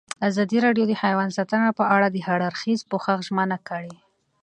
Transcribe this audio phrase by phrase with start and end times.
[0.27, 3.93] ازادي راډیو د حیوان ساتنه په اړه د هر اړخیز پوښښ ژمنه کړې.